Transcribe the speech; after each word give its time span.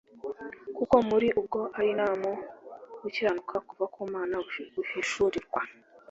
kuko 0.77 0.95
muri 1.09 1.27
bwo 1.43 1.61
ari 1.79 1.91
na 1.99 2.07
mo 2.21 2.31
gukiranuka 3.01 3.55
kuva 3.67 3.85
ku 3.93 4.01
Mana 4.13 4.35
guhishurirwa 4.75 5.59